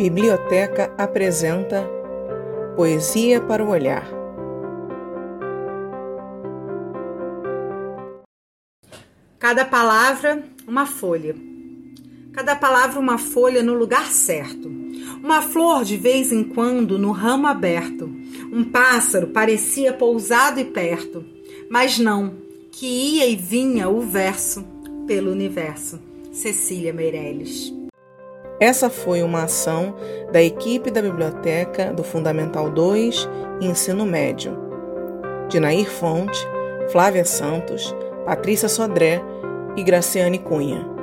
[0.00, 1.86] Biblioteca apresenta
[2.74, 4.08] Poesia para o Olhar.
[9.38, 11.36] Cada palavra, uma folha.
[12.32, 14.68] Cada palavra, uma folha no lugar certo.
[15.22, 18.06] Uma flor de vez em quando no ramo aberto.
[18.50, 21.22] Um pássaro parecia pousado e perto,
[21.68, 22.36] mas não,
[22.72, 24.64] que ia e vinha o verso
[25.06, 26.00] pelo universo.
[26.32, 27.79] Cecília Meirelles.
[28.60, 29.94] Essa foi uma ação
[30.30, 33.26] da equipe da biblioteca do Fundamental 2
[33.58, 34.54] e Ensino Médio.
[35.48, 36.38] De Nair Fonte,
[36.90, 37.96] Flávia Santos,
[38.26, 39.22] Patrícia Sodré
[39.78, 40.99] e Graciane Cunha.